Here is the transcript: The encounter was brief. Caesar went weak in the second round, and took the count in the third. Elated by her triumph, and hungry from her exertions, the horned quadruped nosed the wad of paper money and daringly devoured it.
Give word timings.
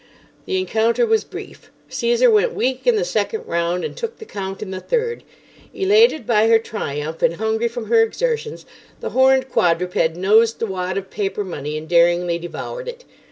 The 0.47 0.57
encounter 0.57 1.05
was 1.05 1.23
brief. 1.23 1.69
Caesar 1.89 2.31
went 2.31 2.55
weak 2.55 2.87
in 2.87 2.95
the 2.95 3.05
second 3.05 3.45
round, 3.45 3.85
and 3.85 3.95
took 3.95 4.17
the 4.17 4.25
count 4.25 4.63
in 4.63 4.71
the 4.71 4.79
third. 4.79 5.23
Elated 5.75 6.25
by 6.25 6.47
her 6.47 6.57
triumph, 6.57 7.21
and 7.21 7.35
hungry 7.35 7.67
from 7.67 7.85
her 7.85 8.01
exertions, 8.01 8.65
the 8.99 9.11
horned 9.11 9.47
quadruped 9.51 10.15
nosed 10.15 10.57
the 10.57 10.65
wad 10.65 10.97
of 10.97 11.11
paper 11.11 11.43
money 11.43 11.77
and 11.77 11.87
daringly 11.87 12.39
devoured 12.39 12.87
it. 12.87 13.03